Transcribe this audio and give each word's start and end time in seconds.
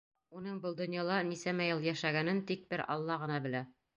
Уның 0.37 0.53
был 0.63 0.71
донъяла 0.79 1.17
нисәмә 1.27 1.69
йыл 1.69 1.85
йәшәгәнен 1.91 2.41
тик 2.53 2.65
бер 2.75 2.85
Алла 2.97 3.21
ғына 3.25 3.41
белә. 3.47 3.65